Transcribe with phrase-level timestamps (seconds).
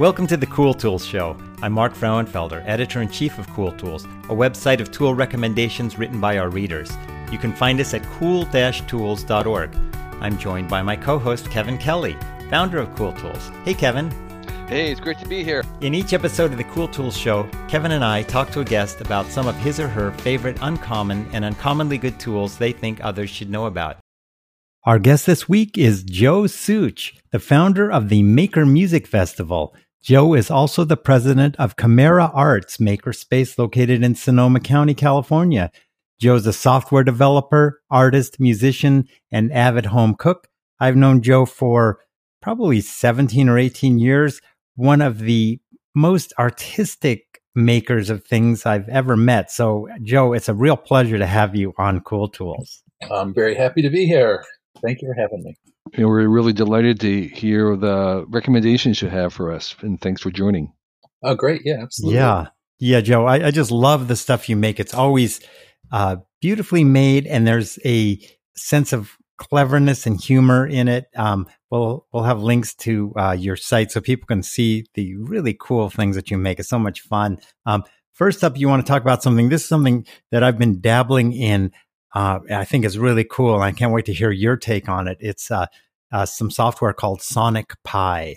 [0.00, 1.36] Welcome to the Cool Tools Show.
[1.60, 6.22] I'm Mark Frauenfelder, editor in chief of Cool Tools, a website of tool recommendations written
[6.22, 6.90] by our readers.
[7.30, 9.76] You can find us at cool tools.org.
[10.22, 12.16] I'm joined by my co host, Kevin Kelly,
[12.48, 13.50] founder of Cool Tools.
[13.66, 14.10] Hey, Kevin.
[14.68, 15.64] Hey, it's great to be here.
[15.82, 19.02] In each episode of the Cool Tools Show, Kevin and I talk to a guest
[19.02, 23.28] about some of his or her favorite uncommon and uncommonly good tools they think others
[23.28, 23.98] should know about.
[24.84, 29.74] Our guest this week is Joe Such, the founder of the Maker Music Festival.
[30.02, 35.70] Joe is also the president of Chimera Arts Makerspace located in Sonoma County, California.
[36.18, 40.48] Joe's a software developer, artist, musician, and avid home cook.
[40.78, 42.00] I've known Joe for
[42.40, 44.40] probably 17 or 18 years,
[44.74, 45.60] one of the
[45.94, 49.50] most artistic makers of things I've ever met.
[49.50, 52.82] So, Joe, it's a real pleasure to have you on Cool Tools.
[53.10, 54.44] I'm very happy to be here.
[54.82, 55.56] Thank you for having me.
[55.94, 59.74] And we're really delighted to hear the recommendations you have for us.
[59.80, 60.72] And thanks for joining.
[61.22, 61.62] Oh, great.
[61.64, 62.18] Yeah, absolutely.
[62.18, 62.46] Yeah.
[62.82, 64.80] Yeah, Joe, I, I just love the stuff you make.
[64.80, 65.40] It's always
[65.92, 68.18] uh, beautifully made, and there's a
[68.56, 71.06] sense of cleverness and humor in it.
[71.14, 75.54] Um, we'll we'll have links to uh, your site so people can see the really
[75.58, 76.58] cool things that you make.
[76.58, 77.38] It's so much fun.
[77.66, 79.50] Um, first up, you want to talk about something.
[79.50, 81.72] This is something that I've been dabbling in
[82.14, 83.54] uh, I think is really cool.
[83.54, 85.18] And I can't wait to hear your take on it.
[85.20, 85.66] It's uh,
[86.12, 88.36] uh, some software called Sonic Pi.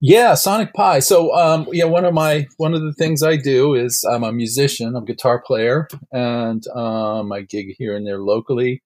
[0.00, 1.00] Yeah, Sonic Pi.
[1.00, 4.32] So, um, yeah, one of my one of the things I do is I'm a
[4.32, 8.82] musician, I'm a guitar player, and um, I gig here and there locally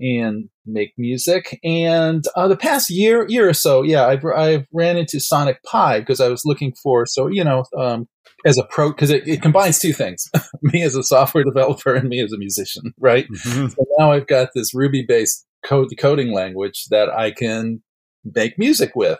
[0.00, 1.58] and make music.
[1.64, 6.00] And uh, the past year year or so, yeah, I've I've ran into Sonic Pi
[6.00, 8.06] because I was looking for so you know um,
[8.44, 10.30] as a pro because it, it, combines two things
[10.62, 13.68] me as a software developer and me as a musician right mm-hmm.
[13.68, 17.82] so now i've got this ruby based code decoding language that i can
[18.24, 19.18] make music with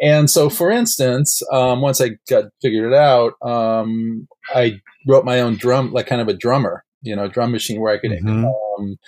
[0.00, 5.40] and so for instance um, once i got figured it out um, i wrote my
[5.40, 8.46] own drum like kind of a drummer you know drum machine where i could mm-hmm.
[8.46, 8.98] um,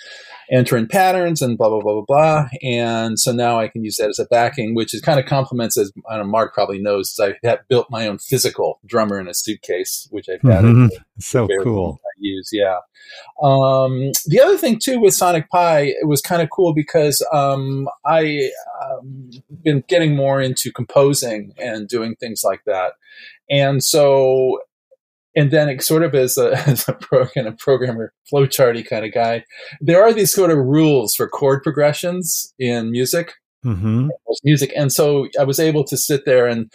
[0.51, 2.49] enter in patterns and blah blah blah blah blah.
[2.61, 5.77] And so now I can use that as a backing, which is kind of complements
[5.77, 7.17] as I know Mark probably knows.
[7.21, 10.63] I have built my own physical drummer in a suitcase, which I've got.
[10.63, 10.87] Mm-hmm.
[11.19, 11.99] So cool.
[12.03, 12.77] I use yeah.
[13.41, 17.87] Um, the other thing too with Sonic Pi, it was kind of cool because um,
[18.05, 18.49] I
[18.81, 19.31] um,
[19.63, 22.93] been getting more into composing and doing things like that.
[23.49, 24.59] And so
[25.35, 29.05] and then it sort of as a, as a pro, kind of programmer flowcharty kind
[29.05, 29.43] of guy,
[29.81, 33.33] there are these sort of rules for chord progressions in music,
[33.65, 34.09] mm-hmm.
[34.43, 36.71] music, and so I was able to sit there and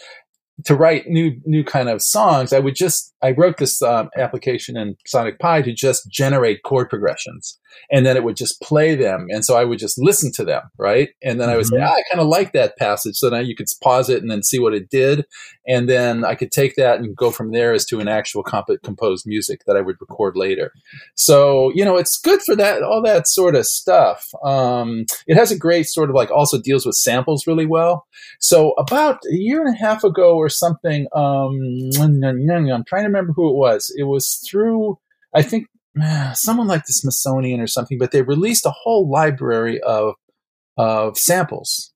[0.65, 4.77] to write new new kind of songs, I would just I wrote this um, application
[4.77, 7.57] in Sonic Pi to just generate chord progressions,
[7.91, 10.63] and then it would just play them, and so I would just listen to them,
[10.77, 11.09] right?
[11.23, 11.53] And then mm-hmm.
[11.53, 11.87] I would say, mm-hmm.
[11.87, 14.43] ah, I kind of like that passage, so now you could pause it and then
[14.43, 15.25] see what it did,
[15.67, 18.83] and then I could take that and go from there as to an actual comp-
[18.83, 20.71] composed music that I would record later.
[21.15, 24.29] So you know, it's good for that all that sort of stuff.
[24.43, 28.07] Um, it has a great sort of like also deals with samples really well.
[28.39, 31.59] So about a year and a half ago or something, um,
[31.99, 33.93] I'm trying to remember who it was.
[33.97, 34.97] It was through,
[35.35, 35.67] I think,
[36.33, 40.15] someone like the Smithsonian or something, but they released a whole library of
[40.77, 41.93] of samples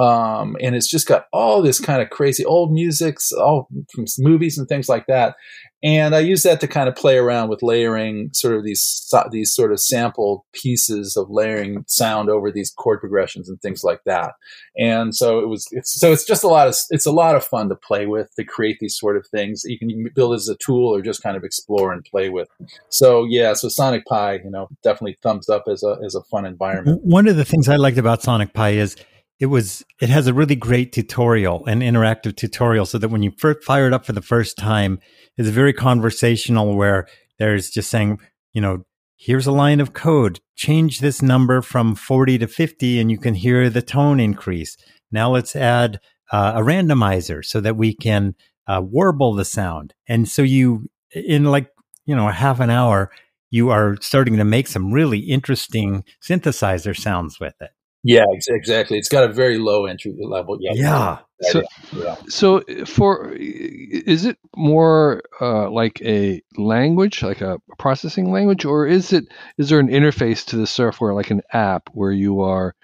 [0.00, 4.56] um, and it's just got all this kind of crazy old musics, all from movies
[4.56, 5.36] and things like that.
[5.82, 9.52] And I use that to kind of play around with layering sort of these these
[9.52, 14.32] sort of sample pieces of layering sound over these chord progressions and things like that.
[14.78, 17.44] And so it was it's so it's just a lot of it's a lot of
[17.44, 20.56] fun to play with to create these sort of things you can build as a
[20.56, 22.48] tool or just kind of explore and play with.
[22.88, 26.46] So yeah, so Sonic Pi, you know, definitely thumbs up as a as a fun
[26.46, 27.04] environment.
[27.04, 28.96] One of the things I liked about Sonic Pi is
[29.40, 33.32] it was it has a really great tutorial an interactive tutorial so that when you
[33.38, 35.00] first fire it up for the first time
[35.36, 37.08] it's very conversational where
[37.38, 38.18] there's just saying
[38.52, 38.84] you know
[39.20, 40.40] here's a line of code.
[40.56, 44.78] Change this number from 40 to 50 and you can hear the tone increase.
[45.12, 46.00] Now let's add
[46.32, 48.34] uh, a randomizer so that we can
[48.66, 49.92] uh, warble the sound.
[50.08, 51.70] And so you in like
[52.06, 53.10] you know half an hour
[53.50, 57.70] you are starting to make some really interesting synthesizer sounds with it
[58.02, 58.98] yeah, exactly.
[58.98, 60.58] It's got a very low entry level.
[60.60, 60.72] Yeah.
[60.74, 61.18] Yeah.
[61.42, 61.62] So,
[61.96, 62.16] yeah.
[62.28, 69.12] so for is it more uh, like a language, like a processing language, or is
[69.12, 69.24] it
[69.56, 72.74] is there an interface to the software, like an app, where you are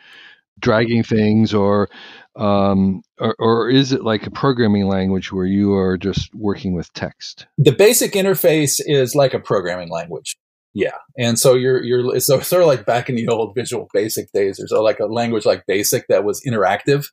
[0.58, 1.90] dragging things, or
[2.34, 6.92] um, or, or is it like a programming language where you are just working with
[6.94, 7.46] text?
[7.58, 10.36] The basic interface is like a programming language.
[10.78, 14.30] Yeah, and so you're you're it's sort of like back in the old Visual Basic
[14.32, 17.06] days, or so like a language like Basic that was interactive.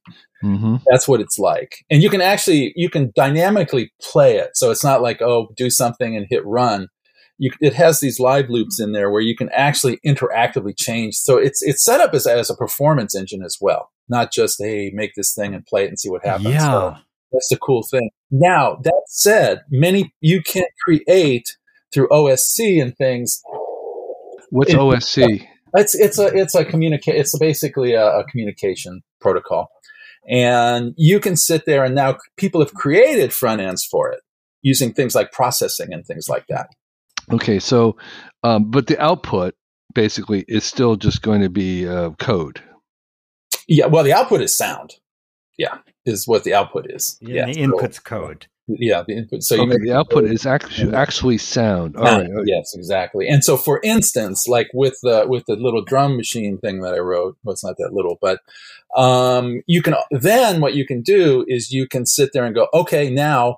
[0.43, 0.75] Mm-hmm.
[0.85, 4.49] That's what it's like, and you can actually you can dynamically play it.
[4.55, 6.89] So it's not like oh do something and hit run.
[7.37, 11.15] You, it has these live loops in there where you can actually interactively change.
[11.15, 14.91] So it's it's set up as as a performance engine as well, not just hey
[14.93, 16.49] make this thing and play it and see what happens.
[16.49, 16.59] Yeah.
[16.59, 16.95] So
[17.31, 18.09] that's the cool thing.
[18.29, 21.47] Now that said, many you can create
[21.93, 23.41] through OSC and things.
[24.49, 25.47] What's It- OSC?
[25.75, 27.15] It's it's a it's a communicate.
[27.15, 29.69] It's basically a, a communication protocol,
[30.29, 34.19] and you can sit there and now people have created front ends for it
[34.61, 36.67] using things like processing and things like that.
[37.31, 37.97] Okay, so
[38.43, 39.55] um, but the output
[39.95, 42.61] basically is still just going to be uh, code.
[43.67, 44.91] Yeah, well, the output is sound.
[45.57, 47.17] Yeah, is what the output is.
[47.19, 48.45] Yeah, the so- input's code.
[48.67, 49.43] Yeah, the input.
[49.43, 51.97] So okay, make the output is actually actually sound.
[51.97, 52.25] All right.
[52.25, 53.27] Uh, yes, exactly.
[53.27, 56.99] And so, for instance, like with the with the little drum machine thing that I
[56.99, 58.39] wrote, well, it's not that little, but
[58.95, 62.67] um, you can then what you can do is you can sit there and go,
[62.73, 63.57] okay, now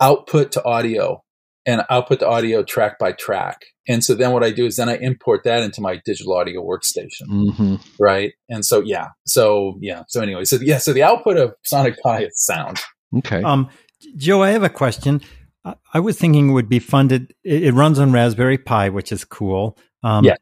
[0.00, 1.22] output to audio
[1.64, 3.66] and output to audio track by track.
[3.88, 6.62] And so then what I do is then I import that into my digital audio
[6.62, 8.32] workstation, hmm right?
[8.48, 12.24] And so yeah, so yeah, so anyway, so yeah, so the output of Sonic Pi
[12.24, 12.80] is sound.
[13.18, 13.42] Okay.
[13.42, 13.68] Um,
[14.16, 15.20] Joe, I have a question.
[15.64, 17.34] I, I was thinking it would be funded.
[17.44, 19.78] It, it runs on Raspberry Pi, which is cool.
[20.02, 20.36] Um, Yeah.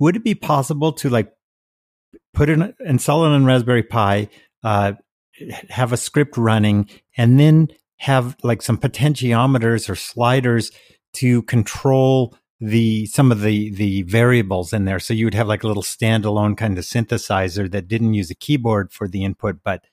[0.00, 1.32] Would it be possible to like
[2.34, 4.28] put it install it on Raspberry Pi,
[4.62, 4.92] uh,
[5.68, 7.68] have a script running, and then
[7.98, 10.70] have like some potentiometers or sliders
[11.14, 15.62] to control the some of the the variables in there so you would have like
[15.62, 19.84] a little standalone kind of synthesizer that didn't use a keyboard for the input but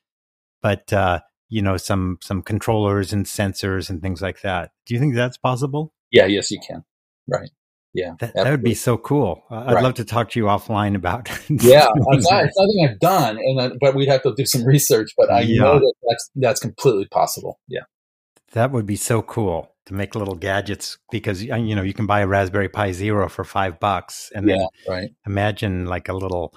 [0.63, 1.19] but uh
[1.49, 5.37] you know some some controllers and sensors and things like that do you think that's
[5.37, 6.83] possible Yeah, yes, you can.
[7.27, 7.49] Right.
[7.93, 8.15] Yeah.
[8.19, 9.83] that, that would be so cool i'd Right.
[9.83, 13.95] love to talk to you offline about yeah, it's nothing I've done, and then, but
[13.95, 15.11] we'd have to do some research.
[15.17, 15.61] But I Yeah.
[15.61, 17.59] know that that's that's completely possible.
[17.69, 17.81] Yeah,
[18.51, 22.19] that would be so cool to make little gadgets because you know you can buy
[22.21, 25.09] a raspberry pi zero for five bucks and then yeah, right.
[25.25, 26.53] imagine like a little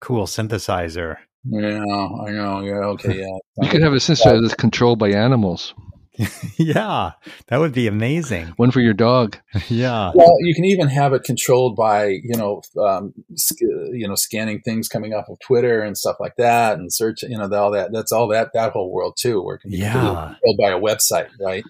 [0.00, 2.60] cool synthesizer Yeah, I know.
[2.60, 3.38] Yeah, okay, yeah.
[3.62, 5.74] you could have a synthesizer that's controlled by animals.
[6.58, 7.12] yeah
[7.46, 9.38] that would be amazing One for your dog.
[9.68, 14.16] yeah Well, you can even have it controlled by you know, um, sc- you know,
[14.16, 17.22] scanning things coming off of Twitter and stuff like that, and search.
[17.22, 17.92] You know, all that.
[17.92, 20.34] That's all that that whole world too, where it can be Yeah.
[20.42, 21.64] controlled by a website, right?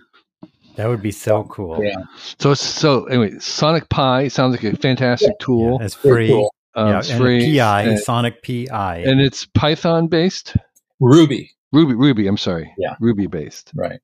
[0.76, 1.96] that would be so cool Yeah,
[2.38, 5.78] So so anyway, Sonic Pi sounds like a fantastic tool.
[5.82, 6.52] it's free cool.
[6.74, 7.58] Um, yeah, it's and free.
[7.58, 10.56] a pi and, sonic pi and it's Python based.
[11.00, 12.26] Ruby, Ruby, Ruby.
[12.26, 12.72] I'm sorry.
[12.78, 12.94] Yeah.
[13.00, 13.72] Ruby based.
[13.74, 14.00] right?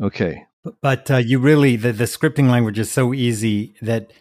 [0.00, 0.44] Okay.
[0.64, 4.12] But- But uh, you really the, the scripting language is so easy that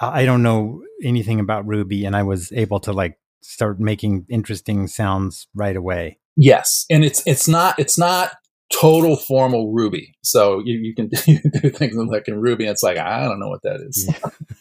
[0.00, 4.26] I I don't know anything about Ruby, and I was able to like start making
[4.28, 6.18] interesting sounds right away.
[6.36, 8.32] Yes, and it's it's not it's not
[8.80, 10.14] total formal Ruby.
[10.22, 12.64] So you, you can you do things like in Ruby.
[12.64, 14.08] And it's like I don't know what that is.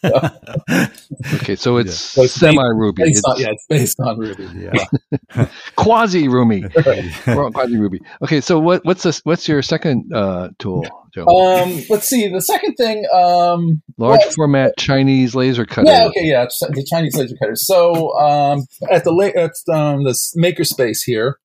[1.36, 1.56] Okay.
[1.56, 3.04] So it's So it's semi Ruby.
[3.04, 4.48] Based on, yeah, it's based on Ruby.
[4.56, 5.48] yeah.
[5.76, 6.64] quasi Ruby.
[6.86, 7.14] Right.
[7.54, 8.02] quasi Ruby.
[8.24, 8.42] Okay.
[8.42, 9.20] So what what's this?
[9.24, 11.26] What's your second uh, tool, Joe?
[11.26, 12.28] Um, let's see.
[12.28, 15.92] The second thing, um, Large well- format Chinese laser cutter.
[15.92, 17.56] yeah, okay, yeah, the Chinese laser cutter.
[17.56, 21.38] So um, at the la- at um, the makerspace here,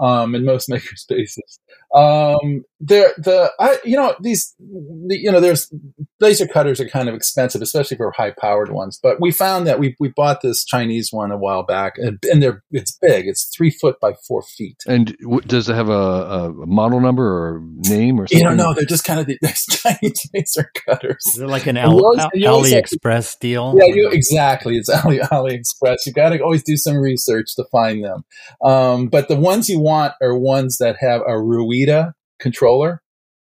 [0.00, 1.58] um, in most makerspaces,
[1.94, 5.72] um, there the I you know these the, you know there's
[6.20, 8.98] laser cutters are kind of expensive, especially for high powered ones.
[9.02, 12.42] But we found that we we bought this Chinese one a while back, and, and
[12.42, 13.26] they're it's big.
[13.26, 14.76] It's three foot by four feet.
[14.86, 18.38] And w- does it have a, a model number or name or something?
[18.38, 18.74] You don't know.
[18.74, 21.22] They're just kind of the, there's Chinese laser cutters.
[21.34, 23.74] Is it like an And Al- you always- Al- you always have to- AliExpress deal?
[23.78, 24.76] Yeah, you exactly.
[24.76, 25.98] It's Ali AliExpress.
[26.06, 28.24] You got to always do some research to find them.
[28.64, 33.02] Um, but the ones you want are ones that have a Ruida controller,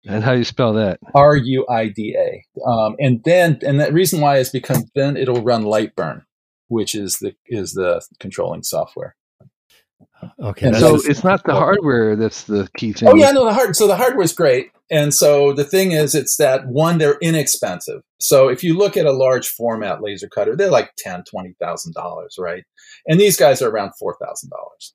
[0.07, 0.99] And how do you spell that?
[1.13, 2.45] R U I D A.
[2.69, 6.23] Um, and then, and the reason why is because then it'll run Lightburn,
[6.69, 9.15] which is the is the controlling software.
[10.39, 13.09] Okay, And so just- it's not the hardware that's the key thing.
[13.09, 13.75] Oh yeah, no, the hard.
[13.75, 18.01] So the hardware's great, and so the thing is, it's that one they're inexpensive.
[18.19, 21.93] So if you look at a large format laser cutter, they're like ten, twenty thousand
[21.93, 22.63] dollars, right?
[23.07, 24.93] And these guys are around four thousand dollars.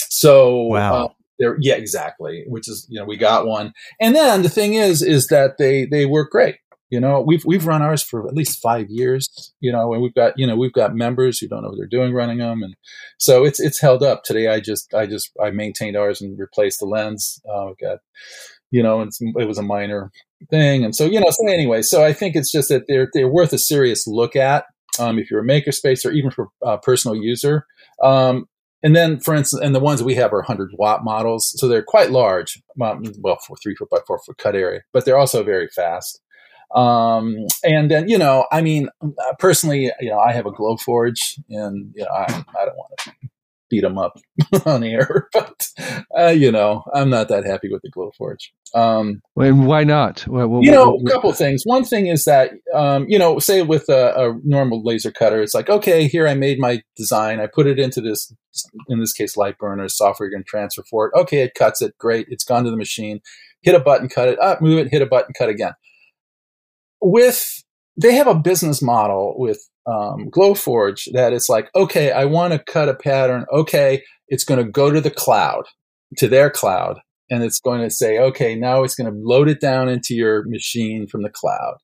[0.00, 0.94] So Wow.
[1.06, 1.08] uh,
[1.42, 2.44] they're yeah, exactly.
[2.46, 5.84] Which is you know we got one, and then the thing is, is that they
[5.84, 6.56] they work great.
[6.90, 9.52] You know, we've we've run ours for at least five years.
[9.60, 11.86] You know, and we've got you know we've got members who don't know what they're
[11.86, 12.74] doing running them, and
[13.18, 14.22] so it's it's held up.
[14.24, 17.40] Today, I just I just I maintained ours and replaced the lens.
[17.50, 17.98] Uh, we've
[18.72, 20.10] you know, and it was a minor
[20.50, 20.84] thing.
[20.84, 23.52] And so, you know, so anyway, so I think it's just that they're, they're worth
[23.52, 24.64] a serious look at.
[24.98, 27.66] Um, if you're a makerspace or even for a personal user.
[28.02, 28.46] Um,
[28.82, 31.82] and then, for instance, and the ones we have are 100 watt models, so they're
[31.82, 32.60] quite large.
[32.80, 36.20] Um, well, for three foot by four foot cut area, but they're also very fast.
[36.74, 38.88] Um, and then, you know, I mean,
[39.38, 42.24] personally, you know, I have a Glowforge, and you know, I,
[42.58, 43.12] I don't want to
[43.72, 44.20] beat them up
[44.66, 45.66] on air, but
[46.16, 48.50] uh, you know, I'm not that happy with the Glowforge.
[48.74, 50.26] Um, and why not?
[50.28, 51.62] Well, well, you know, a couple things.
[51.64, 55.54] One thing is that, um, you know, say with a, a, normal laser cutter, it's
[55.54, 58.32] like, okay, here I made my design, I put it into this,
[58.88, 60.26] in this case, Lightburner software.
[60.26, 61.18] You're going to transfer for it.
[61.18, 61.96] Okay, it cuts it.
[61.98, 63.20] Great, it's gone to the machine.
[63.62, 65.72] Hit a button, cut it up, move it, hit a button, cut again.
[67.00, 67.62] With
[67.96, 72.58] they have a business model with um, Glowforge that it's like, okay, I want to
[72.58, 73.46] cut a pattern.
[73.52, 75.64] Okay, it's going to go to the cloud,
[76.18, 79.60] to their cloud, and it's going to say, okay, now it's going to load it
[79.60, 81.76] down into your machine from the cloud.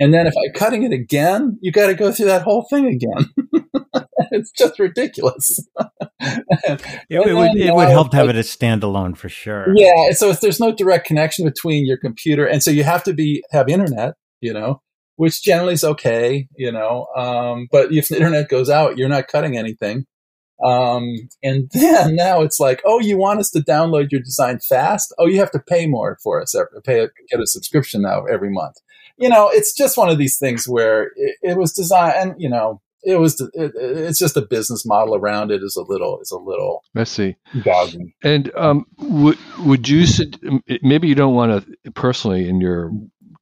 [0.00, 2.86] And then if I'm cutting it again, you got to go through that whole thing
[2.86, 3.30] again.
[4.32, 5.60] it's just ridiculous.
[6.20, 9.66] it, it, would, it would help to have it as standalone for sure.
[9.76, 10.10] Yeah.
[10.12, 13.44] So if there's no direct connection between your computer, and so you have to be
[13.52, 14.82] have internet, you know,
[15.16, 17.06] which generally is okay, you know.
[17.16, 20.06] Um, but if the internet goes out, you're not cutting anything.
[20.64, 25.14] Um, and then now it's like, oh, you want us to download your design fast?
[25.18, 26.54] Oh, you have to pay more for us.
[26.84, 28.76] Pay a, get a subscription now every month.
[29.16, 32.48] You know, it's just one of these things where it, it was designed, and you
[32.48, 36.32] know, it was it, it's just a business model around it is a little is
[36.32, 37.36] a little messy.
[38.24, 40.04] And um, would would you
[40.82, 42.90] maybe you don't want to personally in your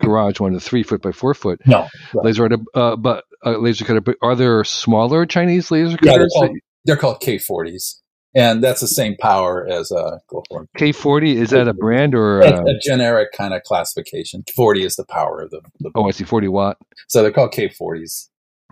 [0.03, 1.81] garage one, a three foot by four foot no,
[2.15, 2.25] right.
[2.25, 4.01] laser cutter, uh, but uh, laser cutter.
[4.01, 6.13] But are there smaller Chinese laser cutters?
[6.13, 7.97] Yeah, they're called, they're called K40s,
[8.35, 10.67] and that's the same power as a Glowforge.
[10.79, 14.45] K40 is that a brand or a, a generic kind of classification?
[14.55, 15.91] 40 is the power of the, the.
[15.95, 16.79] Oh, I see, 40 watt.
[17.09, 18.29] So they're called K40s,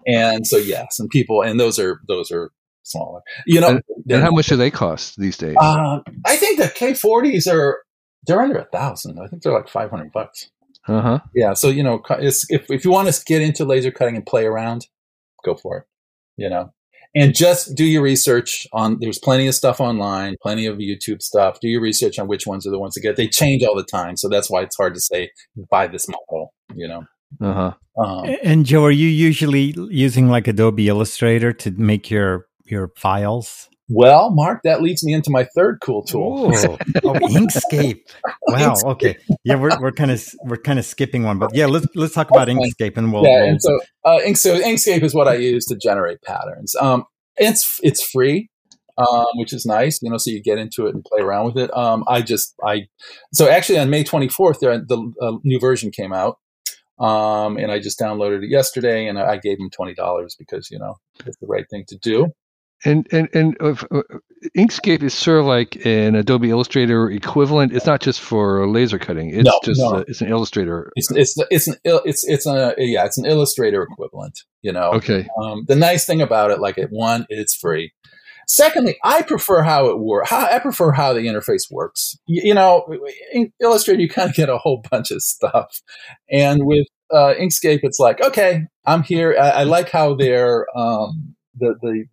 [0.06, 2.50] and so yes, and people, and those are those are
[2.82, 3.20] smaller.
[3.46, 5.56] You know, and, and how much do they cost these days?
[5.60, 7.82] Uh, I think the K40s are
[8.26, 9.18] they're under a thousand.
[9.18, 10.50] I think they're like five hundred bucks.
[10.88, 11.18] Uh huh.
[11.34, 11.54] Yeah.
[11.54, 14.87] So you know, if if you want to get into laser cutting and play around,
[15.44, 15.84] go for it.
[16.37, 16.72] You know,
[17.14, 18.99] and just do your research on.
[19.00, 21.60] There's plenty of stuff online, plenty of YouTube stuff.
[21.60, 23.16] Do your research on which ones are the ones to get.
[23.16, 25.30] They change all the time, so that's why it's hard to say
[25.70, 26.54] buy this model.
[26.75, 27.04] You know.
[27.40, 27.72] Uh huh.
[27.99, 28.37] Uh-huh.
[28.42, 33.68] And Joe, are you usually using like Adobe Illustrator to make your your files?
[33.92, 36.47] Well, Mark, that leads me into my third cool tool.
[36.54, 36.78] oh,
[37.14, 38.02] Inkscape.
[38.47, 38.75] Wow.
[38.75, 38.85] Inkscape.
[38.85, 39.16] Okay.
[39.42, 42.30] Yeah, we're we're kind of we're kind of skipping one, but yeah, let's let's talk
[42.30, 43.25] about Inkscape and we'll.
[43.25, 43.49] Yeah, we'll...
[43.49, 46.76] and so uh, Ink, so Inkscape is what I use to generate patterns.
[46.76, 47.04] Um,
[47.37, 48.49] it's it's free,
[48.97, 50.00] um, which is nice.
[50.02, 51.76] You know, so you get into it and play around with it.
[51.76, 52.87] Um, I just I
[53.35, 56.38] so actually on May twenty fourth, the uh, new version came out.
[57.00, 60.78] Um, and I just downloaded it yesterday, and I gave him twenty dollars because you
[60.78, 60.94] know
[61.26, 62.30] it's the right thing to do.
[62.84, 64.02] And and and uh, uh,
[64.56, 67.75] Inkscape is sort of like an Adobe Illustrator equivalent.
[67.75, 69.30] It's not just for laser cutting.
[69.30, 69.96] It's no, just no.
[69.96, 70.90] A, it's an Illustrator.
[70.96, 74.40] It's it's it's an it's it's a yeah it's an Illustrator equivalent.
[74.62, 74.92] You know.
[74.92, 75.28] Okay.
[75.42, 77.92] Um, the nice thing about it, like it one, it's free.
[78.46, 80.32] Secondly, I prefer how it works.
[80.32, 82.18] I prefer how the interface works.
[82.26, 82.84] You, you know,
[83.32, 85.82] in Illustrator, you kind of get a whole bunch of stuff,
[86.30, 89.37] and with uh, Inkscape, it's like, okay, I'm here.
[89.38, 92.06] I, I like how they're um, the the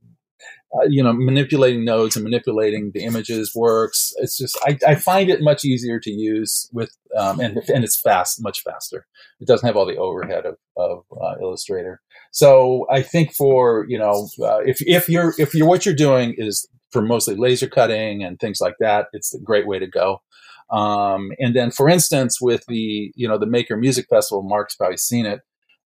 [0.75, 4.11] uh, you know, manipulating nodes and manipulating the images works.
[4.17, 7.99] It's just I, I find it much easier to use with um, and and it's
[7.99, 9.05] fast, much faster.
[9.39, 12.01] It doesn't have all the overhead of, of uh, Illustrator.
[12.31, 16.35] So I think for you know uh, if if you're if you're what you're doing
[16.37, 20.21] is for mostly laser cutting and things like that, it's a great way to go.
[20.69, 24.97] Um, and then, for instance, with the you know the Maker Music Festival, Mark's probably
[24.97, 25.41] seen it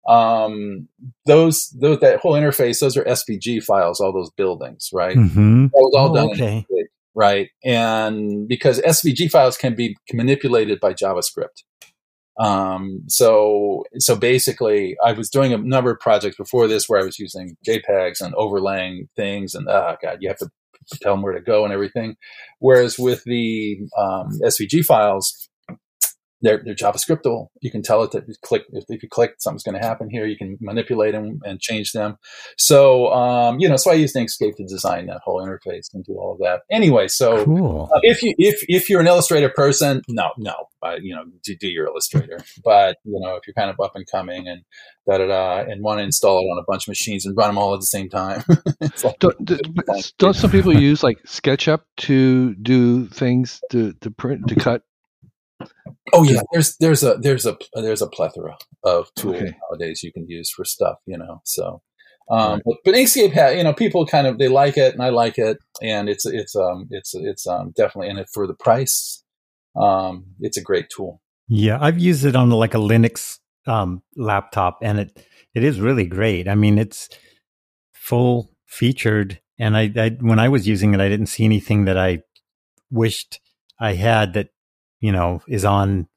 [0.08, 0.88] um,
[1.25, 5.15] those, those that whole interface, those are SVG files, all those buildings, right?
[5.15, 5.65] Mm-hmm.
[5.65, 6.65] That was all oh, done okay.
[7.13, 7.50] right?
[7.63, 11.63] And because SVG files can be manipulated by JavaScript.
[12.39, 17.03] Um, so, so basically, I was doing a number of projects before this where I
[17.03, 20.50] was using JPEGs and overlaying things, and oh god, you have to
[21.01, 22.15] tell them where to go and everything.
[22.60, 25.50] Whereas with the um, SVG files,
[26.41, 27.48] they're, they're JavaScriptable.
[27.62, 30.10] You can tell it that you click if, if you click, something's going to happen
[30.10, 30.25] here.
[30.25, 32.17] You can manipulate them and change them.
[32.57, 36.13] So um, you know, so I use Inkscape to design that whole interface and do
[36.13, 36.62] all of that.
[36.71, 37.89] Anyway, so cool.
[37.93, 41.55] uh, if you if if you're an Illustrator person, no, no, uh, you know, do,
[41.55, 42.39] do your Illustrator.
[42.63, 44.62] But you know, if you're kind of up and coming and
[45.07, 47.50] da da da, and want to install it on a bunch of machines and run
[47.50, 48.43] them all at the same time,
[49.03, 49.38] like, don't,
[50.17, 54.83] don't some people use like SketchUp to do things to to print to cut
[56.13, 59.55] Oh yeah, there's there's a there's a there's a plethora of tools Okay.
[59.70, 61.41] nowadays you can use for stuff, you know.
[61.46, 61.81] So,
[62.29, 62.62] um, Right.
[62.65, 65.38] but, but Inkscape, ha- you know, people kind of they like it, and I like
[65.38, 69.24] it, and it's it's um it's it's um definitely in it for the price.
[69.79, 71.22] Um, it's a great tool.
[71.48, 76.05] Yeah, I've used it on like a Linux um, laptop, and it it is really
[76.05, 76.48] great.
[76.48, 77.10] I mean, it's
[77.93, 81.98] full featured, and I, I when I was using it, I didn't see anything that
[81.98, 82.24] I
[82.89, 83.39] wished
[83.79, 84.50] I had that
[85.01, 86.08] you know is on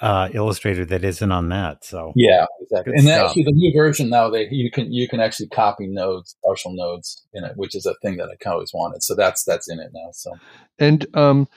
[0.00, 1.84] uh, Illustrator that isn't on that.
[1.84, 2.92] So Yeah, exactly.
[2.92, 3.26] Good and stuff.
[3.30, 7.26] actually, the new version now they you can you can actually copy nodes, partial nodes
[7.34, 9.02] in it, which is a thing that I kind of always wanted.
[9.02, 10.10] So that's that's in it now.
[10.12, 10.32] So
[10.78, 11.48] And um,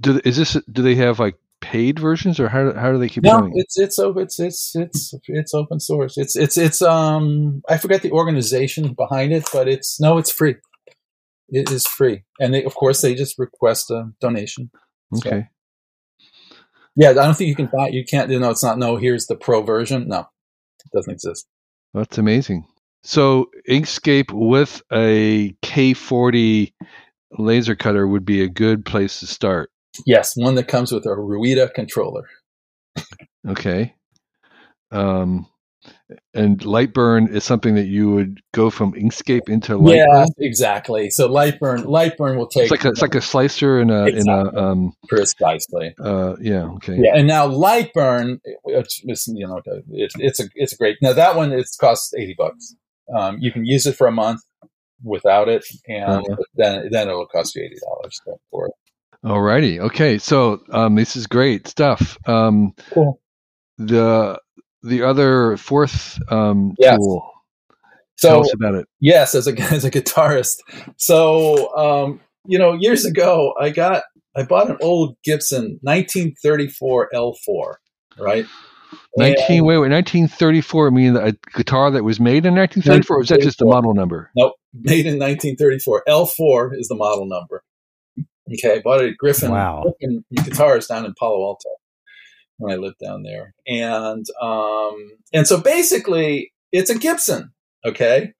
[0.00, 3.24] do is this do they have like paid versions or how how do they keep
[3.24, 6.16] no, doing it's it's open it's it's it's it's open source.
[6.16, 10.54] It's it's it's um I forget the organization behind it, but it's no, it's free.
[11.48, 14.70] It is free, and they of course they just request a donation.
[15.14, 15.48] So- Okay.
[16.96, 17.88] Yeah, I don't think you can buy.
[17.88, 18.30] You can't.
[18.30, 18.78] You know, it's not.
[18.78, 20.08] No, here's the pro version.
[20.08, 21.46] No, it doesn't exist.
[21.92, 22.66] That's amazing.
[23.02, 26.72] So Inkscape with a K40
[27.38, 29.70] laser cutter would be a good place to start.
[30.06, 32.24] Yes, one that comes with a Ruida controller.
[33.46, 33.94] Okay.
[34.90, 35.46] Um,
[36.34, 39.96] and Lightburn is something that you would go from Inkscape into Lightburn.
[39.96, 41.10] Yeah, exactly.
[41.10, 44.28] So Lightburn, Lightburn will take It's like a, it's like a slicer in a in
[44.28, 45.94] a um precisely.
[46.02, 49.60] uh yeah okay Yeah, and now Lightburn, it's, you know,
[49.90, 50.96] it's it's a it's a great.
[51.02, 52.74] Now that one it costs eighty bucks.
[53.14, 54.40] Um, you can use it for a month
[55.02, 56.36] without it, and Uh-huh.
[56.54, 58.18] then then it'll cost you eighty dollars
[58.50, 58.72] for it.
[59.24, 63.18] alrighty okay so um this is great stuff um Cool.
[63.78, 64.38] the
[64.84, 66.96] the other fourth um Yes.
[66.98, 67.30] tool
[68.18, 70.58] tell us about it Yes, as a as a guitarist.
[70.96, 74.04] So um, you know, years ago, I got
[74.36, 77.74] I bought an old Gibson 1934 L4,
[78.18, 78.46] right?
[79.16, 83.28] 19 wait wait 1934 I mean a guitar that was made in 1934 or is
[83.28, 86.04] that just the model number Nope, made in 1934.
[86.08, 87.62] L4 is the model number.
[88.52, 89.82] Okay, I bought it at Griffin, Wow.
[90.00, 91.68] Griffin Guitars down in Palo Alto
[92.58, 97.52] when I lived down there, and um, and so basically, it's a Gibson.
[97.84, 98.32] Okay,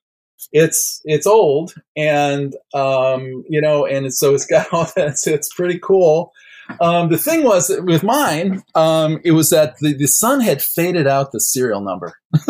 [0.52, 5.08] it's it's old, and um, you know, and so it's got all that.
[5.08, 6.32] It's, it's pretty cool.
[6.80, 11.06] Um, the thing was with mine, um, it was that the, the sun had faded
[11.06, 12.14] out the serial number,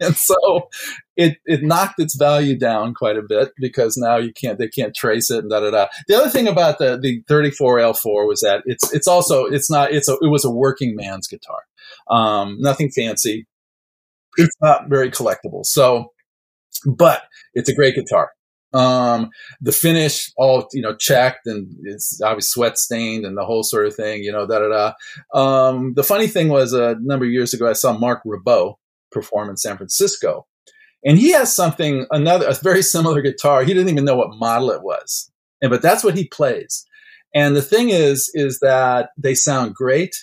[0.00, 0.68] and so
[1.16, 4.94] it it knocked its value down quite a bit because now you can't they can't
[4.94, 5.86] trace it and da da da.
[6.08, 10.08] The other thing about the the 34L4 was that it's it's also it's not it's
[10.08, 11.60] a it was a working man's guitar,
[12.10, 13.46] um, nothing fancy.
[14.36, 16.12] It's not very collectible, so
[16.86, 17.22] but
[17.54, 18.30] it's a great guitar.
[18.74, 23.62] Um, the finish, all you know, checked and it's obviously sweat stained and the whole
[23.62, 24.68] sort of thing, you know, da da
[25.32, 25.38] da.
[25.38, 28.74] Um, the funny thing was a number of years ago, I saw Marc Ribot
[29.12, 30.46] perform in San Francisco,
[31.04, 33.62] and he has something another a very similar guitar.
[33.62, 35.30] He didn't even know what model it was,
[35.62, 36.84] and but that's what he plays.
[37.34, 40.14] And the thing is, is that they sound great.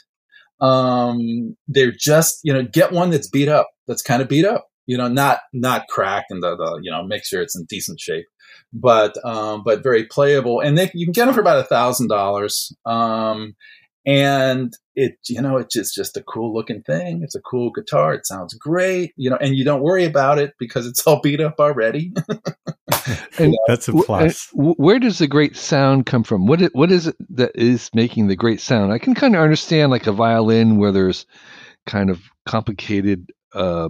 [0.60, 4.68] Um, they're just you know get one that's beat up, that's kind of beat up,
[4.86, 8.00] you know, not not cracked and the, the you know make sure it's in decent
[8.00, 8.26] shape,
[8.74, 10.60] but um, but very playable.
[10.60, 12.76] And they, you can get them for about a thousand dollars.
[12.86, 13.56] Um,
[14.06, 18.14] and it you know it's just just a cool looking thing it's a cool guitar
[18.14, 21.40] it sounds great you know and you don't worry about it because it's all beat
[21.40, 22.12] up already
[23.38, 24.50] and That's a plus.
[24.54, 27.92] and where does the great sound come from what it, what is it that is
[27.94, 31.28] making the great sound i can kind of understand like a violin where there's
[31.86, 33.90] kind of complicated uh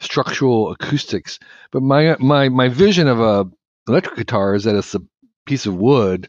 [0.00, 1.38] structural acoustics.
[1.70, 3.48] But my my my vision of a
[3.88, 5.00] electric guitar is that it's a
[5.46, 6.28] piece of wood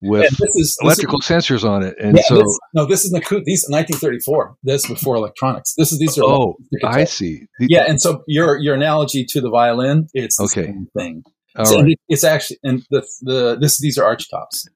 [0.00, 2.84] with And this is this electrical is, sensors on it and yeah, so this, no
[2.86, 5.74] this is the these 1934 this before electronics.
[5.76, 7.46] This is these are oh i see.
[7.58, 10.64] The- yeah and so your your analogy to the violin it's the Okay.
[10.66, 11.24] same thing.
[11.64, 11.98] So right.
[12.08, 14.66] it's actually and the the this these are arch tops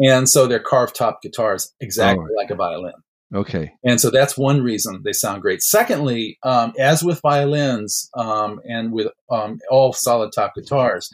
[0.00, 2.36] and so they're carved top guitars exactly Alright.
[2.36, 2.94] like a violin
[3.34, 5.62] okay And so that's one reason they sound great.
[5.62, 11.08] Secondly, um, as with violins um, and with um, all solid top guitars,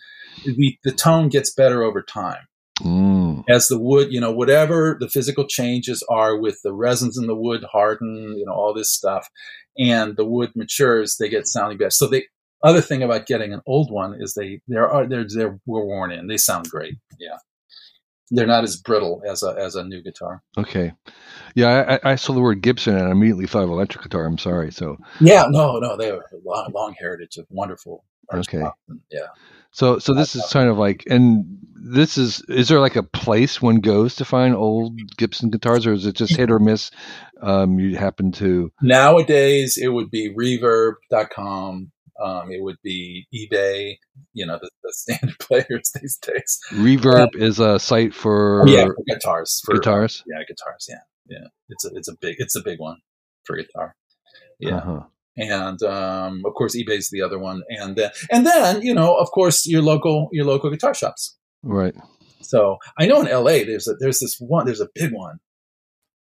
[0.45, 2.47] the, the tone gets better over time.
[2.81, 3.45] Mm.
[3.49, 7.35] As the wood, you know, whatever the physical changes are with the resins in the
[7.35, 9.29] wood harden, you know, all this stuff,
[9.77, 11.91] and the wood matures, they get sounding better.
[11.91, 12.25] So the
[12.63, 16.27] other thing about getting an old one is they they're uh, they're they're worn in.
[16.27, 16.97] They sound great.
[17.19, 17.39] Yeah,
[18.31, 20.43] they're not as brittle as a as a new guitar.
[20.57, 20.93] Okay.
[21.55, 24.27] Yeah, I, I saw the word Gibson and I immediately thought of electric guitar.
[24.27, 24.71] I'm sorry.
[24.71, 28.05] So, Yeah, no, no, they have a long, long heritage of wonderful.
[28.33, 28.61] Okay.
[28.61, 28.79] top.
[29.11, 29.29] Yeah.
[29.71, 33.63] so, so this is kind of like, and this is is there like a place
[33.63, 36.91] one goes to find old Gibson guitars, or is it just hit or miss?
[37.41, 41.91] Um, you happen to nowadays it would be Reverb.com.
[42.23, 43.97] Um, it would be eBay.
[44.33, 46.59] You know the, the standard players these days.
[46.73, 49.63] Reverb is a site for yeah for guitars.
[49.65, 50.23] For, guitars.
[50.27, 50.87] yeah, guitars.
[50.89, 51.47] Yeah, yeah.
[51.69, 52.97] It's a it's a big it's a big one
[53.45, 53.95] for guitar.
[54.59, 54.77] Yeah.
[54.77, 55.03] Uh-huh
[55.39, 59.31] and um, of course eBay's the other one, and then and then you know of
[59.31, 61.37] course your local your local guitar shops.
[61.63, 61.95] Right.
[62.41, 65.39] So I know in LA there's a, there's this one there's a big one.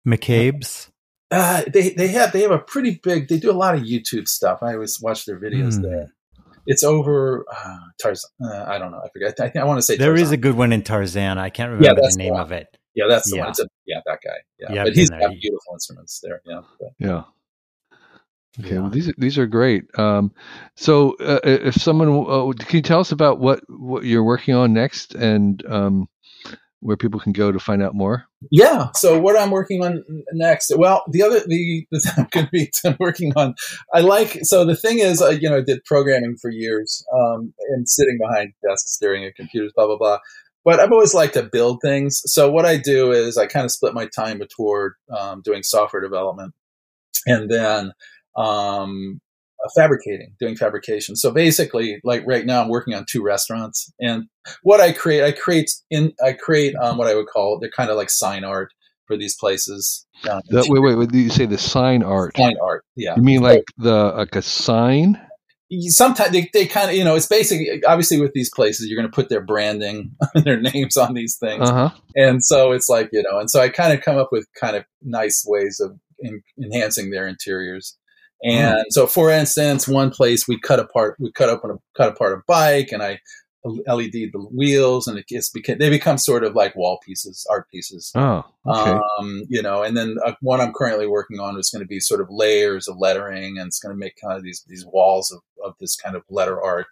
[0.08, 0.92] McCabe's.
[1.32, 3.28] Uh, they they have they have a pretty big.
[3.28, 4.60] They do a lot of YouTube stuff.
[4.64, 5.84] I always watch their videos mm.
[5.84, 6.14] there.
[6.66, 8.24] It's over uh, Tarzana.
[8.44, 9.00] Uh, I don't know.
[9.04, 9.40] I forget.
[9.40, 10.22] I think I want to say there Tarzana.
[10.22, 11.38] is a good one in Tarzana.
[11.38, 12.68] I can't remember yeah, the name the of it.
[12.96, 13.46] Yeah, that's the yeah.
[13.46, 13.54] one.
[13.60, 14.32] A, yeah, that guy.
[14.60, 16.42] Yeah, yeah but he's got beautiful instruments there.
[16.46, 16.62] Yeah.
[16.80, 16.90] But.
[16.98, 17.24] Yeah.
[18.60, 18.82] Okay, yeah.
[18.82, 19.84] well, these these are great.
[19.98, 20.34] Um,
[20.76, 24.74] so, uh, if someone uh, can you tell us about what what you're working on
[24.74, 26.10] next and um,
[26.82, 28.26] where people can go to find out more?
[28.52, 28.90] Yeah.
[28.96, 30.72] So, what I'm working on next?
[30.76, 33.56] Well, the other the, the I'm going to be working on.
[33.94, 37.54] I like so the thing is, uh, you know, I did programming for years um,
[37.70, 40.20] and sitting behind desks staring at computers, blah blah blah.
[40.66, 42.22] But I've always liked to build things.
[42.26, 46.02] So what I do is I kind of split my time toward um, doing software
[46.02, 46.54] development,
[47.26, 47.94] and then
[48.36, 49.22] um,
[49.76, 51.16] fabricating, doing fabrication.
[51.16, 54.28] So basically, like right now, I'm working on two restaurants, and
[54.64, 57.90] what I create, I create in, I create um, what I would call they're kind
[57.90, 58.72] of like sign art
[59.06, 60.06] for these places.
[60.30, 61.14] Um, the, wait, wait, wait!
[61.14, 62.38] You say the sign art?
[62.38, 63.16] Sign art, yeah.
[63.16, 65.20] You mean like the like a sign?
[65.72, 69.10] Sometimes they, they kind of you know it's basically obviously with these places you're going
[69.10, 71.92] to put their branding their names on these things uh-huh.
[72.16, 74.76] and so it's like you know and so I kind of come up with kind
[74.76, 77.98] of nice ways of in, enhancing their interiors.
[78.44, 78.92] And mm.
[78.92, 82.42] so, for instance, one place we cut apart, we cut open, a, cut apart a
[82.48, 83.20] bike, and I
[83.66, 87.70] LED the wheels, and it gets became, they become sort of like wall pieces, art
[87.70, 88.12] pieces.
[88.16, 89.00] Oh, okay.
[89.20, 92.00] Um, you know, and then uh, one I'm currently working on is going to be
[92.00, 95.32] sort of layers of lettering, and it's going to make kind of these these walls
[95.32, 96.88] of, of this kind of letter art.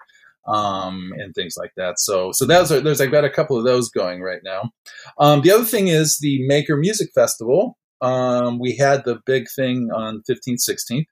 [0.46, 2.00] Um, and things like that.
[2.00, 4.72] So, so those are, there's, I've got a couple of those going right now.
[5.20, 7.78] Um, the other thing is the Maker Music Festival.
[8.00, 11.06] Um, we had the big thing on 15th, 16th.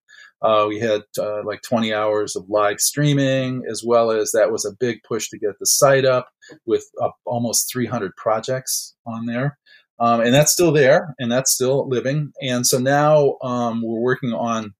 [0.45, 4.63] Uh, we had uh, like 20 hours of live streaming, as well as that was
[4.63, 6.29] a big push to get the site up
[6.67, 9.57] with uh, almost 300 projects on there.
[9.99, 12.31] Um, and that's still there and that's still living.
[12.43, 14.75] And so now um, we're working on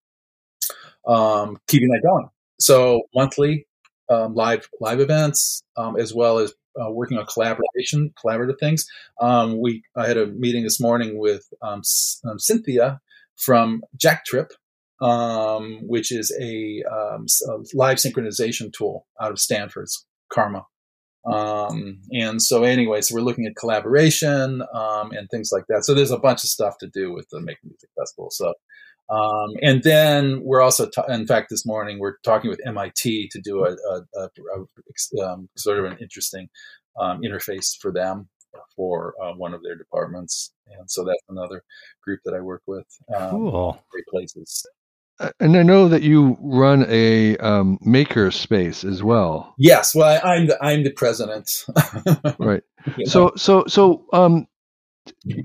[1.08, 2.30] um, keeping that going.
[2.60, 3.66] So monthly
[4.10, 8.86] um, live live events, um, as well as uh, working on collaboration, collaborative things.
[9.20, 11.44] Um, we I had a meeting this morning with
[12.38, 13.00] Cynthia
[13.36, 14.50] from JackTrip,
[15.02, 20.64] um, which is a, um, a, live synchronization tool out of Stanford's CCRMA.
[21.32, 25.84] Um, and so, anyway, so we're looking at collaboration um, and things like that.
[25.84, 28.30] So there's a bunch of stuff to do with the Make Music Festival.
[28.30, 28.54] So,
[29.10, 33.42] um, and then we're also, ta- in fact, this morning we're talking with MIT to
[33.42, 36.48] do a, a, a um, sort of an interesting
[36.98, 38.30] interface for them
[38.76, 40.54] for uh, one of their departments.
[40.78, 41.64] And so that's another
[42.04, 42.86] group that I work with.
[43.10, 43.84] cool.
[43.92, 44.66] Great places.
[45.20, 49.54] Uh, and I know that you run a um, maker space as well.
[49.58, 51.66] Yes, well, I, am the I'm the president.
[52.40, 52.64] right.
[52.86, 53.06] You know?
[53.06, 54.48] So so so um,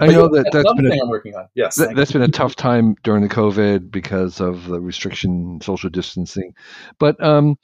[0.01, 1.47] I know that that's been a, I'm working on.
[1.55, 5.91] Yes, that, has been a tough time during the COVID because of the restriction, social
[5.91, 6.55] distancing.
[6.99, 7.57] But um,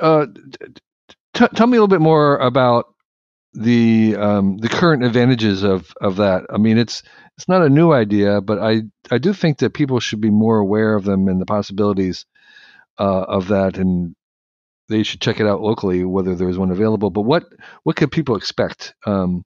[0.00, 0.26] uh,
[1.34, 2.86] t- tell me a little bit more about
[3.56, 6.44] the um, the current advantages of of that.
[6.50, 7.02] I mean, it's
[7.36, 10.58] it's not a new idea, but I I do think that people should be more
[10.58, 12.26] aware of them and the possibilities
[12.98, 14.14] uh, of that, and
[14.88, 17.10] they should check it out locally whether there's one available.
[17.10, 17.44] But what
[17.82, 19.44] what could people expect um,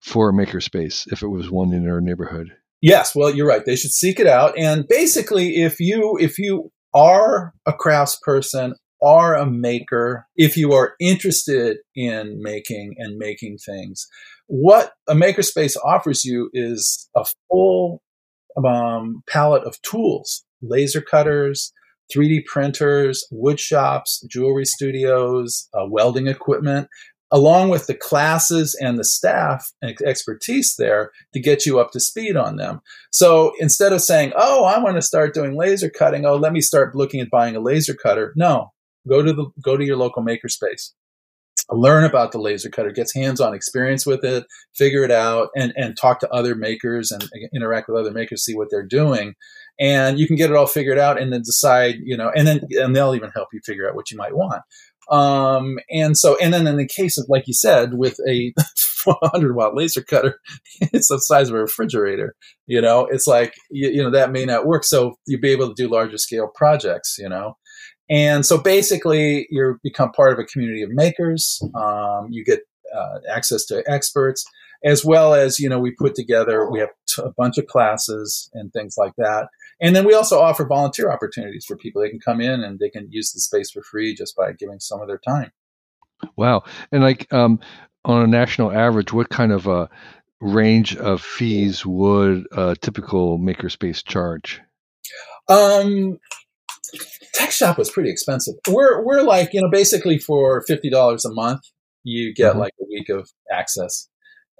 [0.00, 2.48] for a makerspace if it was one in their neighborhood?
[2.80, 3.64] Yes, well, you're right.
[3.64, 9.34] They should seek it out, and basically, if you if you are a craftsperson are
[9.36, 14.06] a maker, if you are interested in making and making things,
[14.46, 18.02] what a makerspace offers you is a full
[18.56, 21.72] um, palette of tools laser cutters,
[22.14, 26.88] 3D printers, wood shops, jewelry studios, uh, welding equipment,
[27.32, 31.98] along with the classes and the staff and expertise there to get you up to
[31.98, 32.80] speed on them.
[33.10, 36.60] So instead of saying, oh, I want to start doing laser cutting, oh, let me
[36.60, 38.34] start looking at buying a laser cutter.
[38.36, 38.72] No,
[39.08, 40.92] Go to the go to your local makerspace.
[41.70, 45.96] Learn about the laser cutter, gets hands-on experience with it, figure it out, and and
[46.00, 49.34] talk to other makers and interact with other makers, see what they're doing,
[49.78, 52.60] and you can get it all figured out, and then decide, you know, and then
[52.72, 54.62] and they'll even help you figure out what you might want.
[55.10, 58.52] Um, and so, and then in the case of, like you said, with a
[59.04, 60.38] 100 watt laser cutter,
[60.80, 62.34] it's the size of a refrigerator.
[62.66, 64.84] You know, it's like, you, you know, that may not work.
[64.84, 67.56] So you'd be able to do larger scale projects, you know.
[68.12, 71.62] And so basically, you become part of a community of makers.
[71.74, 72.60] Um, you get
[72.94, 74.44] uh, access to experts,
[74.84, 78.50] as well as, you know, we put together, we have t- a bunch of classes
[78.52, 79.48] and things like that.
[79.80, 82.02] And then we also offer volunteer opportunities for people.
[82.02, 84.78] They can come in and they can use the space for free just by giving
[84.78, 85.50] some of their time.
[86.36, 86.64] Wow.
[86.92, 87.60] And like um,
[88.04, 89.88] on a national average, what kind of a
[90.40, 94.60] range of fees would a typical makerspace charge?
[95.48, 96.18] Um,
[97.36, 98.54] TechShop was pretty expensive.
[98.68, 101.62] We're we're like you know basically for fifty dollars a month
[102.04, 102.60] you get mm-hmm.
[102.60, 104.08] like a week of access,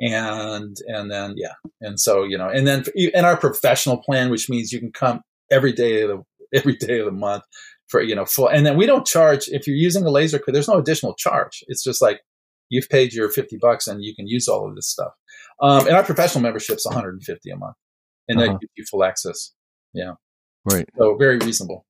[0.00, 4.48] and and then yeah, and so you know, and then in our professional plan, which
[4.48, 6.22] means you can come every day of the
[6.58, 7.44] every day of the month
[7.88, 10.40] for you know full, and then we don't charge if you're using a laser.
[10.46, 11.64] There's no additional charge.
[11.68, 12.20] It's just like
[12.68, 15.12] you've paid your 50 bucks and you can use all of this stuff.
[15.60, 17.76] Um, and our professional membership's 150 a month,
[18.28, 18.52] and uh-huh.
[18.52, 19.52] that gives you full access.
[19.92, 20.12] Yeah,
[20.64, 20.88] right.
[20.96, 21.84] So very reasonable.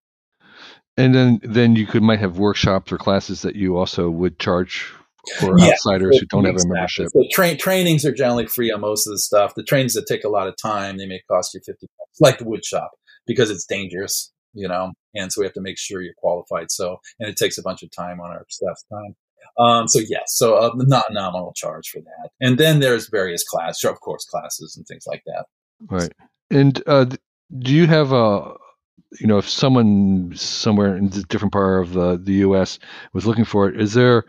[0.96, 4.92] And then then you could might have workshops or classes that you also would charge
[5.38, 7.08] for yeah, outsiders who don't have a membership.
[7.12, 9.54] So tra- trainings are generally free on most of the stuff.
[9.54, 12.38] The trainings that take a lot of time, they may cost you fifty bucks, like
[12.38, 12.90] the wood shop,
[13.26, 14.92] because it's dangerous, you know.
[15.14, 16.70] And so we have to make sure you're qualified.
[16.70, 19.14] So and it takes a bunch of time on our staff's time.
[19.58, 22.30] Um, so yes, so a not nominal charge for that.
[22.40, 25.46] And then there's various classes, of course, classes and things like that.
[25.88, 26.12] Right.
[26.50, 27.06] And uh,
[27.58, 28.54] do you have a
[29.20, 32.78] you know, if someone somewhere in a different part of the, the U.S.
[33.12, 34.24] was looking for it, is there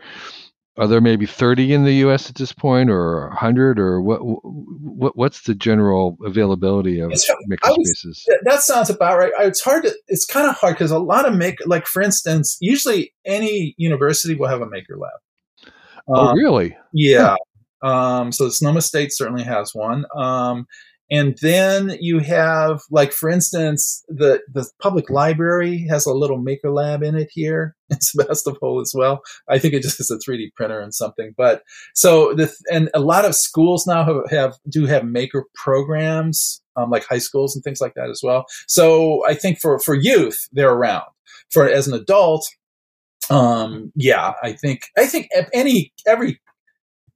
[0.76, 2.28] are there maybe 30 in the U.S.
[2.28, 4.18] at this point, or 100, or what?
[4.18, 7.12] What what's the general availability of
[7.46, 8.26] maker spaces?
[8.42, 9.32] That sounds about right.
[9.40, 9.94] It's hard to.
[10.08, 14.34] It's kind of hard because a lot of make like for instance, usually any university
[14.34, 15.72] will have a maker lab.
[16.08, 16.76] Oh, um, really?
[16.92, 17.36] Yeah.
[17.82, 17.88] Huh.
[17.88, 20.06] Um, so the Sonoma State certainly has one.
[20.16, 20.66] Um,
[21.14, 26.72] and then you have, like, for instance, the, the public library has a little maker
[26.72, 29.22] lab in it here in Sebastopol as well.
[29.48, 31.32] I think it just is a 3D printer and something.
[31.36, 31.62] But
[31.94, 36.90] so the, and a lot of schools now have, have do have maker programs, um,
[36.90, 38.46] like high schools and things like that as well.
[38.66, 41.04] So I think for, for youth, they're around.
[41.52, 42.44] For as an adult,
[43.30, 46.40] um, yeah, I think, I think any, every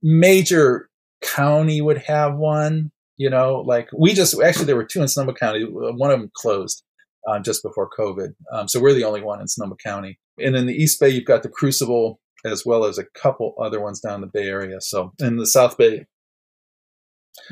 [0.05, 0.89] major
[1.21, 5.35] county would have one you know, like we just actually there were two in Sonoma
[5.35, 5.65] County.
[5.65, 6.83] One of them closed
[7.29, 10.19] um, just before COVID, um, so we're the only one in Sonoma County.
[10.39, 13.81] And in the East Bay, you've got the Crucible as well as a couple other
[13.81, 14.81] ones down the Bay Area.
[14.81, 16.07] So in the South Bay,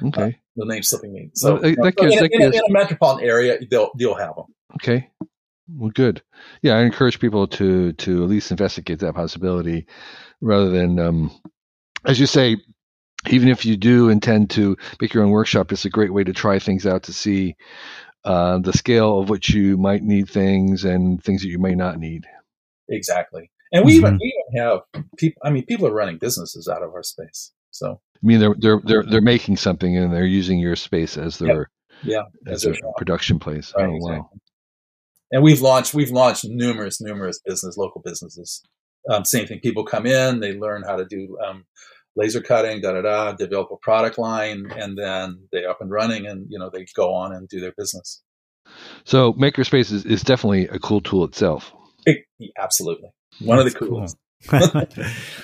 [0.05, 1.31] okay, uh, the name's slipping me.
[1.35, 4.47] So, well, that, that gives, in, in, in, a metropolitan area, they'll you'll have them.
[4.77, 5.11] Okay.
[5.69, 6.23] Well, good.
[6.63, 9.87] Yeah, I encourage people to to at least investigate that possibility,
[10.41, 11.31] rather than, um,
[12.05, 12.57] as you say,
[13.29, 16.33] even if you do intend to make your own workshop, it's a great way to
[16.33, 17.57] try things out to see
[18.25, 21.99] uh, the scale of which you might need things and things that you may not
[21.99, 22.25] need.
[22.89, 23.51] Exactly.
[23.73, 24.07] And we mm-hmm.
[24.07, 24.81] even we even have
[25.17, 25.43] people.
[25.45, 27.53] I mean, people are running businesses out of our space.
[27.71, 31.39] So I mean, they're they're they're they're making something and they're using your space as
[31.39, 31.71] their
[32.03, 32.27] yep.
[32.47, 33.73] yeah as, their production place.
[33.77, 34.19] Right, oh exactly.
[34.19, 34.31] wow!
[35.33, 38.63] And we've launched we've launched numerous numerous business local businesses.
[39.11, 39.61] Um, same thing.
[39.61, 41.65] People come in, they learn how to do um,
[42.17, 46.27] laser cutting, da da da, develop a product line, and then they up and running,
[46.27, 48.23] and you know they go on and do their business.
[49.05, 51.73] So Makerspace is, is definitely a cool tool itself.
[52.05, 52.25] It,
[52.59, 54.17] absolutely, one That's of the coolest.
[54.49, 54.87] Cool.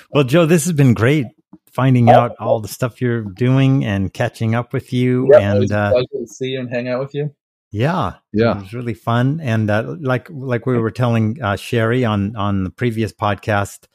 [0.11, 1.27] well, Joe, this has been great
[1.71, 5.29] finding oh, out all the stuff you're doing and catching up with you.
[5.31, 7.33] Yep, and uh, pleasure to see you and hang out with you.
[7.71, 9.39] Yeah, yeah, it was really fun.
[9.41, 13.87] And uh, like like we were telling uh, Sherry on on the previous podcast,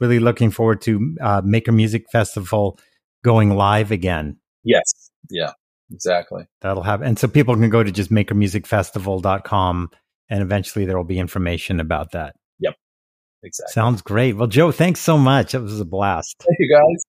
[0.00, 2.78] really looking forward to uh, Maker Music Festival
[3.24, 4.38] going live again.
[4.64, 5.10] Yes.
[5.30, 5.52] Yeah,
[5.92, 6.44] exactly.
[6.60, 7.06] That'll happen.
[7.06, 9.90] And so people can go to just makermusicfestival.com
[10.28, 12.34] and eventually there will be information about that.
[12.60, 12.74] Yep.
[13.42, 13.72] Exactly.
[13.72, 14.36] Sounds great.
[14.36, 15.54] Well, Joe, thanks so much.
[15.54, 16.36] It was a blast.
[16.40, 17.04] Thank you, guys.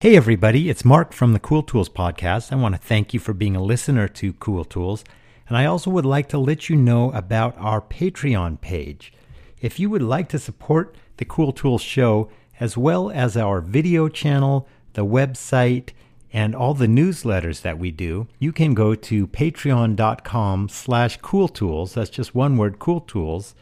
[0.00, 0.68] Hey, everybody.
[0.68, 2.52] It's Mark from the Cool Tools podcast.
[2.52, 5.04] I want to thank you for being a listener to Cool Tools.
[5.48, 9.12] And I also would like to let you know about our Patreon page.
[9.60, 14.08] If you would like to support the Cool Tools show, as well as our video
[14.08, 15.90] channel, the website,
[16.32, 22.10] and all the newsletters that we do, you can go to patreon.com slash cooltools, that's
[22.10, 23.54] just one word, cool tools,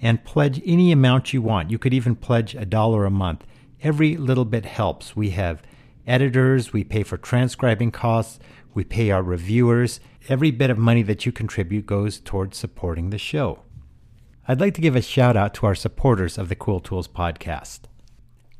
[0.00, 1.72] and pledge any amount you want.
[1.72, 3.44] You could even pledge a dollar a month.
[3.82, 5.16] Every little bit helps.
[5.16, 5.64] We have
[6.06, 8.38] editors, we pay for transcribing costs,
[8.72, 9.98] we pay our reviewers.
[10.28, 13.64] Every bit of money that you contribute goes towards supporting the show.
[14.50, 17.82] I'd like to give a shout out to our supporters of the Cool Tools podcast.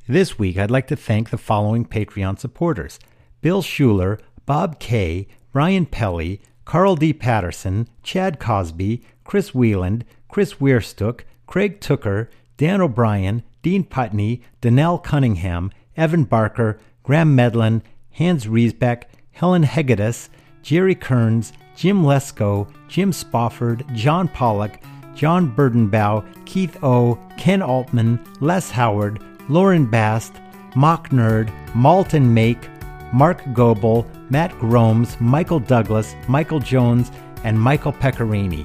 [0.06, 3.00] This week, I'd like to thank the following Patreon supporters
[3.40, 7.12] Bill Schuler, Bob Kay, Brian Pelly, Carl D.
[7.12, 15.72] Patterson, Chad Cosby, Chris Wheeland, Chris Weirstook, Craig Tooker, Dan O'Brien, Dean Putney, Danelle Cunningham,
[15.96, 20.28] Evan Barker, Graham Medlin, Hans Riesbeck, Helen Hegedus,
[20.62, 24.78] Jerry Kearns, Jim Lesko, Jim Spofford, John Pollock,
[25.20, 30.32] John Burdenbow, Keith O, Ken Altman, Les Howard, Lauren Bast,
[30.74, 32.70] Mock Nerd, Malton Make,
[33.12, 37.12] Mark Goebel, Matt Gromes, Michael Douglas, Michael Jones,
[37.44, 38.64] and Michael Pecorini.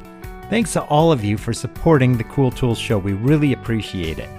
[0.49, 2.99] Thanks to all of you for supporting the Cool Tools Show.
[2.99, 4.29] We really appreciate it.